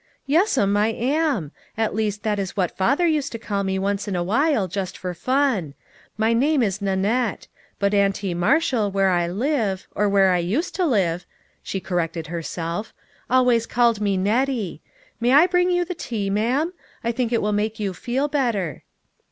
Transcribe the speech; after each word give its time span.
"Yes'm, 0.35 0.75
I 0.77 0.87
am. 0.87 1.51
At 1.77 1.93
least 1.93 2.23
that 2.23 2.39
is 2.39 2.57
what 2.57 2.75
father 2.75 3.05
used 3.05 3.31
to 3.33 3.37
call 3.37 3.63
me 3.63 3.77
once 3.77 4.07
in 4.07 4.15
a 4.15 4.23
while, 4.23 4.67
just 4.67 4.97
for 4.97 5.13
fun. 5.13 5.75
My 6.17 6.33
name 6.33 6.63
is 6.63 6.81
Nanette; 6.81 7.47
but 7.77 7.93
Auntie 7.93 8.33
Marshall 8.33 8.89
where 8.89 9.11
I 9.11 9.27
live, 9.27 9.87
or 9.93 10.09
where 10.09 10.31
I 10.31 10.39
used 10.39 10.73
to 10.77 10.87
live" 10.87 11.27
she 11.61 11.79
corrected 11.79 12.25
herself," 12.33 12.95
always 13.37 13.67
called 13.67 14.01
me 14.01 14.17
Nettie. 14.17 14.81
May 15.19 15.33
I 15.33 15.45
bring 15.45 15.69
you 15.69 15.85
the 15.85 15.93
tea, 15.93 16.31
ma'am? 16.31 16.73
I 17.03 17.11
think 17.11 17.31
it 17.31 17.43
will 17.43 17.51
make 17.53 17.79
you 17.79 17.93
feel 17.93 18.27
better." 18.27 18.81